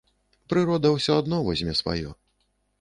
Прырода 0.53 0.93
ўсё 0.95 1.19
адно 1.21 1.41
возьме 1.51 1.79
сваё. 1.83 2.19